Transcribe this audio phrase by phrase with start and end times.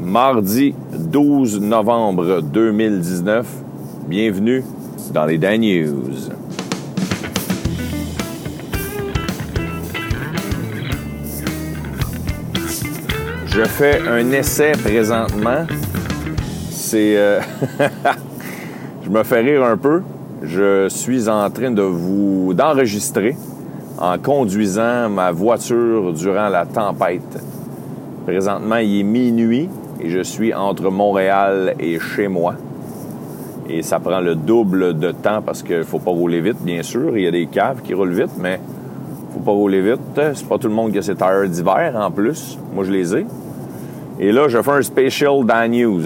[0.00, 3.46] mardi 12 novembre 2019.
[4.08, 4.64] Bienvenue
[5.12, 6.30] dans les Dan News.
[13.46, 15.66] Je fais un essai présentement.
[16.70, 17.16] C'est.
[17.16, 17.40] euh,
[19.02, 20.02] je me fais rire un peu.
[20.42, 23.36] Je suis en train de vous d'enregistrer
[23.98, 27.42] en conduisant ma voiture durant la tempête.
[28.26, 29.68] Présentement, il est minuit
[30.06, 32.54] et je suis entre Montréal et chez moi.
[33.68, 37.16] Et ça prend le double de temps parce qu'il faut pas rouler vite, bien sûr.
[37.16, 38.60] Il y a des caves qui roulent vite, mais
[39.34, 40.00] faut pas rouler vite.
[40.14, 42.56] C'est pas tout le monde qui a ses tires d'hiver en plus.
[42.72, 43.26] Moi, je les ai.
[44.20, 46.04] Et là, je fais un special dans News.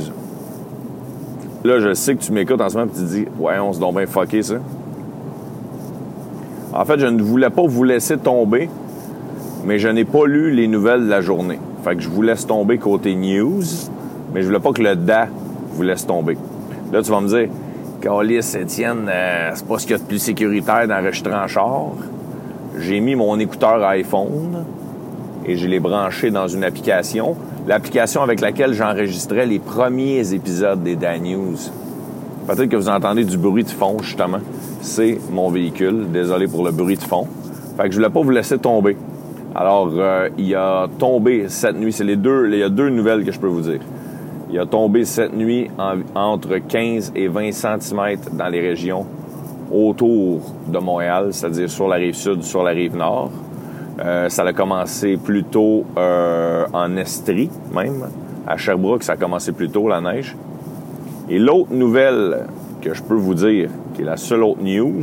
[1.63, 3.75] Là, je sais que tu m'écoutes en ce moment et tu te dis, ouais, on
[3.75, 4.55] se donne bien fucké ça.
[6.73, 8.71] En fait, je ne voulais pas vous laisser tomber,
[9.67, 11.59] mais je n'ai pas lu les nouvelles de la journée.
[11.85, 13.63] Fait que je vous laisse tomber côté news,
[14.33, 15.29] mais je voulais pas que le DA
[15.73, 16.37] vous laisse tomber.
[16.93, 17.49] Là, tu vas me dire,
[18.01, 21.93] Calis, Étienne, euh, c'est pas ce qu'il y a de plus sécuritaire d'enregistrer en char.
[22.79, 24.65] J'ai mis mon écouteur iPhone
[25.47, 27.37] et je l'ai branché dans une application.
[27.67, 31.57] L'application avec laquelle j'enregistrais les premiers épisodes des Dan News.
[32.47, 34.41] Peut-être que vous entendez du bruit de fond, justement.
[34.81, 36.11] C'est mon véhicule.
[36.11, 37.27] Désolé pour le bruit de fond.
[37.77, 38.97] Fait que je voulais pas vous laisser tomber.
[39.55, 41.93] Alors, euh, il a tombé cette nuit.
[41.93, 42.49] C'est les deux.
[42.53, 43.81] Il y a deux nouvelles que je peux vous dire.
[44.53, 49.07] Il a tombé cette nuit en- entre 15 et 20 cm dans les régions
[49.73, 53.31] autour de Montréal, c'est-à-dire sur la rive sud, sur la rive nord.
[54.05, 58.07] Euh, ça a commencé plus tôt euh, en Estrie, même.
[58.47, 60.35] À Sherbrooke, ça a commencé plus tôt, la neige.
[61.29, 62.47] Et l'autre nouvelle
[62.81, 65.03] que je peux vous dire, qui est la seule autre news,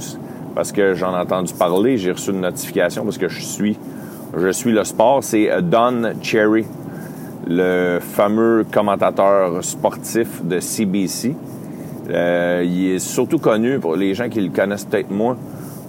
[0.55, 3.77] parce que j'en ai entendu parler, j'ai reçu une notification parce que je suis,
[4.39, 6.65] je suis le sport, c'est euh, Don Cherry,
[7.47, 11.35] le fameux commentateur sportif de CBC.
[12.09, 15.37] Euh, il est surtout connu pour les gens qui le connaissent peut-être moins.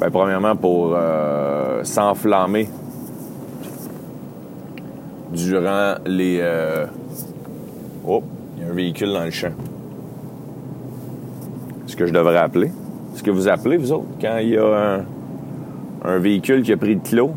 [0.00, 2.68] Ben, premièrement, pour euh, s'enflammer
[5.32, 6.42] durant les.
[8.06, 8.22] Oh,
[8.56, 9.52] il y a un véhicule dans le champ.
[11.86, 12.70] Est-ce que je devrais appeler?
[13.14, 15.04] Est-ce que vous appelez, vous autres, quand il y a un,
[16.04, 17.32] un véhicule qui a pris de clos?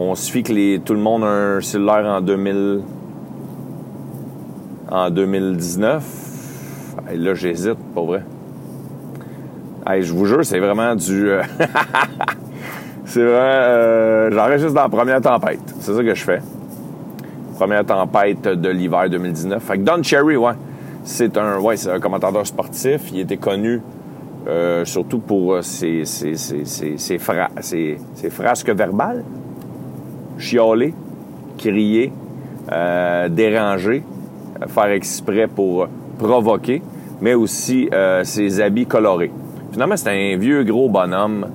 [0.00, 2.80] On fie que tout le monde a un cellulaire en 2000,
[4.90, 6.04] en 2019.
[7.10, 8.22] Hey, là, j'hésite, pas vrai.
[9.86, 11.30] Hey, je vous jure, c'est vraiment du.
[11.30, 11.42] euh,
[13.06, 13.38] c'est vraiment.
[13.40, 15.60] euh, J'enregistre dans la première tempête.
[15.80, 16.40] C'est ça que je fais.
[17.56, 19.60] Première tempête de l'hiver 2019.
[19.62, 20.52] Fait que Don Cherry, ouais.
[21.02, 23.10] C'est un, ouais, un commentateur sportif.
[23.12, 23.80] Il était connu
[24.46, 27.18] euh, surtout pour euh, ses, ses, ses, ses- ses
[28.30, 29.24] frasques verbales.
[30.38, 30.94] Chialer,
[31.56, 32.12] crier,
[32.70, 34.02] euh, déranger,
[34.62, 35.88] euh, faire exprès pour
[36.18, 36.82] provoquer,
[37.20, 39.30] mais aussi euh, ses habits colorés.
[39.72, 41.46] Finalement, c'est un vieux gros bonhomme,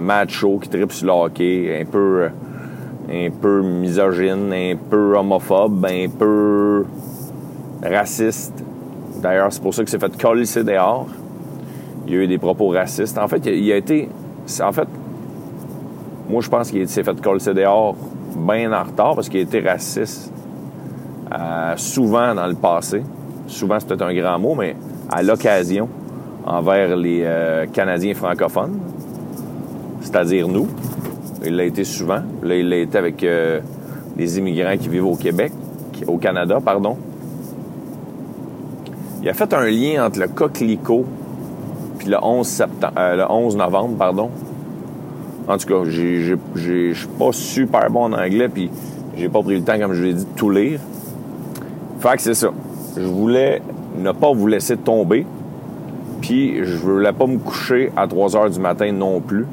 [0.00, 2.28] macho, qui tripe sur le hockey, un peu,
[3.12, 6.84] un peu misogyne, un peu homophobe, un peu
[7.82, 8.54] raciste.
[9.20, 11.08] D'ailleurs, c'est pour ça que c'est fait coller dehors.
[12.06, 13.18] Il y a eu des propos racistes.
[13.18, 14.08] En fait, il a, été...
[14.62, 14.88] En fait,
[16.30, 17.96] moi, je pense qu'il s'est fait coller dehors
[18.36, 20.32] bien en retard parce qu'il a été raciste
[21.32, 23.02] euh, souvent dans le passé.
[23.46, 24.76] Souvent, c'est peut-être un grand mot, mais
[25.10, 25.88] à l'occasion
[26.46, 28.78] envers les euh, Canadiens francophones,
[30.00, 30.68] c'est-à-dire nous.
[31.44, 32.22] Il l'a été souvent.
[32.42, 33.60] Là, il l'a été avec euh,
[34.16, 35.52] des immigrants qui vivent au Québec,
[36.06, 36.96] au Canada, pardon.
[39.22, 41.04] Il a fait un lien entre le coquelicot
[42.00, 44.30] puis le 11, septembre, euh, le 11 novembre, pardon.
[45.50, 46.36] En tout cas, je
[46.94, 48.70] suis pas super bon en anglais, puis
[49.16, 50.78] j'ai pas pris le temps, comme je l'ai dit, de tout lire.
[51.98, 52.50] Fait que c'est ça.
[52.96, 53.60] Je voulais
[53.98, 55.26] ne pas vous laisser tomber,
[56.20, 59.44] puis je voulais pas me coucher à 3 heures du matin non plus,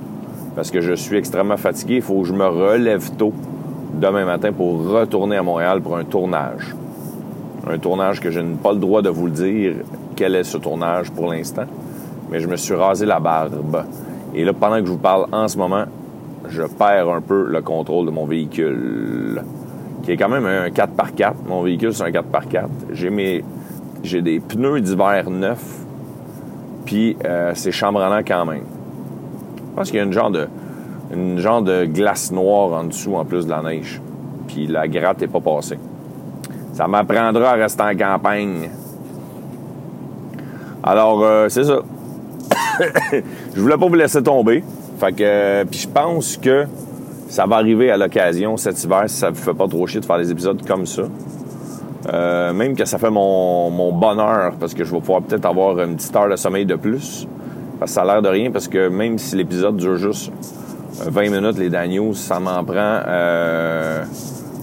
[0.55, 1.95] parce que je suis extrêmement fatigué.
[1.95, 3.33] Il faut que je me relève tôt
[3.95, 6.75] demain matin pour retourner à Montréal pour un tournage.
[7.67, 9.73] Un tournage que je n'ai pas le droit de vous le dire
[10.15, 11.65] quel est ce tournage pour l'instant,
[12.29, 13.83] mais je me suis rasé la barbe.
[14.37, 15.85] Et là, pendant que je vous parle en ce moment,
[16.47, 19.41] je perds un peu le contrôle de mon véhicule,
[20.03, 21.33] qui est quand même un 4x4.
[21.49, 22.67] Mon véhicule, c'est un 4x4.
[22.91, 23.43] J'ai mes,
[24.03, 25.79] j'ai des pneus d'hiver neufs,
[26.85, 28.61] puis euh, c'est chambranlant quand même.
[29.57, 30.47] Je pense qu'il y a une genre de,
[31.11, 33.99] une genre de glace noire en dessous en plus de la neige.
[34.47, 35.79] Puis la gratte n'est pas passée.
[36.73, 38.69] Ça m'apprendra à rester en campagne.
[40.83, 41.79] Alors, euh, c'est ça.
[43.55, 44.63] je voulais pas vous laisser tomber.
[44.99, 46.65] Fait que, euh, puis je pense que
[47.29, 50.05] ça va arriver à l'occasion cet hiver si ça vous fait pas trop chier de
[50.05, 51.03] faire des épisodes comme ça.
[52.13, 55.79] Euh, même que ça fait mon, mon, bonheur parce que je vais pouvoir peut-être avoir
[55.79, 57.27] une petite heure de sommeil de plus.
[57.79, 60.31] Parce que ça a l'air de rien parce que même si l'épisode dure juste
[61.05, 64.03] 20 minutes, les Daniels, ça m'en prend euh,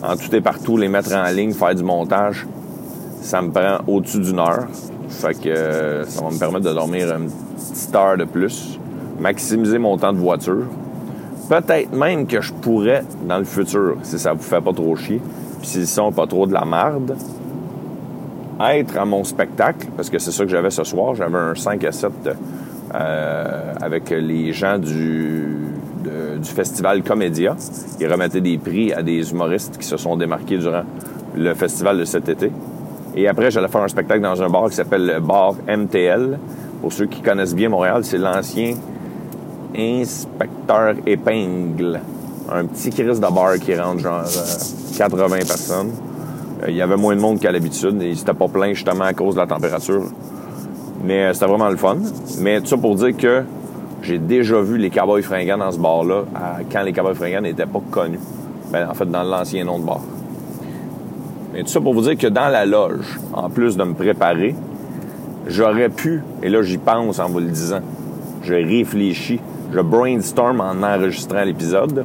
[0.03, 2.47] en tout et partout, les mettre en ligne, faire du montage.
[3.21, 4.67] Ça me prend au-dessus d'une heure.
[5.09, 7.29] Fait que euh, ça va me permettre de dormir une
[7.73, 8.79] petite heure de plus,
[9.19, 10.65] maximiser mon temps de voiture.
[11.49, 15.21] Peut-être même que je pourrais, dans le futur, si ça vous fait pas trop chier,
[15.61, 17.17] puis s'ils sont pas trop de la marde,
[18.61, 21.15] être à mon spectacle, parce que c'est ça que j'avais ce soir.
[21.15, 22.13] J'avais un 5 à 7
[22.95, 25.57] euh, avec les gens du,
[26.45, 27.57] festival Comédia.
[27.99, 30.83] Ils remettaient des prix à des humoristes qui se sont démarqués durant
[31.35, 32.53] le festival de cet été.
[33.17, 36.39] Et après, j'allais faire un spectacle dans un bar qui s'appelle le bar MTL.
[36.85, 38.75] Pour ceux qui connaissent bien Montréal, c'est l'ancien
[39.75, 41.99] inspecteur épingle.
[42.53, 44.23] Un petit crise de bar qui rentre genre
[44.99, 45.93] 80 euh, personnes.
[46.63, 49.15] Euh, il y avait moins de monde qu'à l'habitude et c'était pas plein justement à
[49.15, 50.03] cause de la température.
[51.03, 51.97] Mais euh, c'était vraiment le fun.
[52.41, 53.45] Mais tout ça pour dire que
[54.03, 56.25] j'ai déjà vu les Cowboys fringants dans ce bar-là
[56.71, 58.21] quand les Cowboys fringants n'étaient pas connus.
[58.71, 60.03] Ben, en fait, dans l'ancien nom de bar.
[61.55, 64.55] Mais tout ça pour vous dire que dans la loge, en plus de me préparer,
[65.47, 67.81] j'aurais pu, et là j'y pense en vous le disant,
[68.43, 69.41] je réfléchis,
[69.73, 72.05] je brainstorm en enregistrant l'épisode,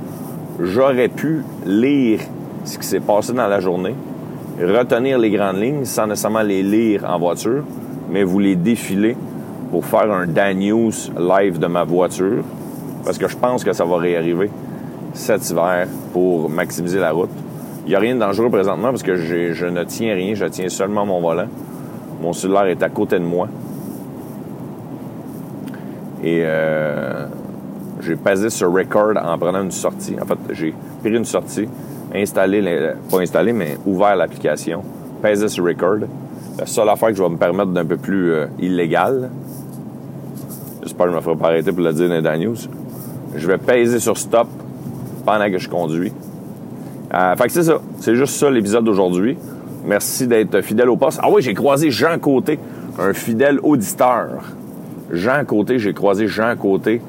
[0.59, 2.19] j'aurais pu lire
[2.65, 3.95] ce qui s'est passé dans la journée,
[4.62, 7.63] retenir les grandes lignes sans nécessairement les lire en voiture,
[8.09, 9.15] mais vous les défiler
[9.71, 12.44] pour faire un Dan live de ma voiture,
[13.06, 14.50] parce que je pense que ça va réarriver
[15.13, 17.30] cet hiver pour maximiser la route.
[17.85, 20.69] Il n'y a rien de dangereux présentement parce que je ne tiens rien, je tiens
[20.69, 21.47] seulement mon volant.
[22.21, 23.48] Mon cellulaire est à côté de moi.
[26.24, 27.27] Et euh,
[28.01, 30.16] j'ai passé ce record en prenant une sortie.
[30.21, 31.68] En fait, j'ai pris une sortie,
[32.13, 34.83] installé, pas installé, mais ouvert l'application,
[35.21, 36.07] pesé sur record.
[36.57, 39.30] La seule affaire que je vais me permettre d'un peu plus euh, illégal,
[40.83, 42.56] j'espère que je ne me ferai pas arrêter pour le dire dans les news,
[43.36, 44.48] je vais peser sur stop
[45.25, 46.12] pendant que je conduis.
[47.13, 47.80] Euh, fait que c'est ça.
[48.00, 49.38] C'est juste ça l'épisode d'aujourd'hui.
[49.86, 51.20] Merci d'être fidèle au poste.
[51.22, 52.60] Ah oui, j'ai croisé Jean Côté,
[53.00, 54.44] un fidèle auditeur.
[55.12, 57.02] Jean Côté, j'ai croisé Jean Côté.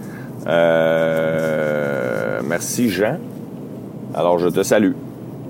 [0.47, 3.19] Euh, merci Jean.
[4.15, 4.93] Alors je te salue.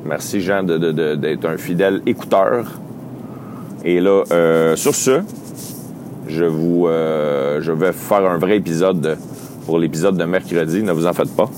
[0.05, 2.81] Merci Jean d'être un fidèle écouteur.
[3.85, 5.21] Et là, euh, sur ce,
[6.27, 9.17] je vous, euh, je vais faire un vrai épisode
[9.67, 10.83] pour l'épisode de mercredi.
[10.83, 11.49] Ne vous en faites pas.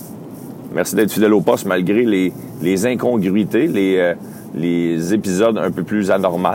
[0.74, 2.32] Merci d'être fidèle au poste malgré les,
[2.62, 4.14] les incongruités, les, euh,
[4.54, 6.48] les épisodes un peu plus anormaux,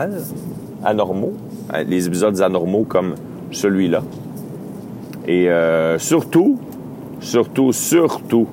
[0.84, 1.34] anormaux,
[1.72, 3.14] euh, les épisodes anormaux comme
[3.52, 4.02] celui-là.
[5.26, 6.58] Et euh, surtout,
[7.20, 8.48] surtout, surtout,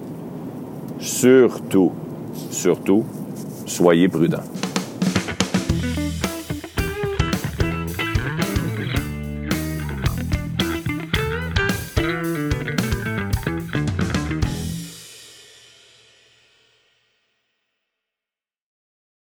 [1.00, 1.92] surtout,
[2.52, 3.04] surtout,
[3.66, 4.44] soyez prudents.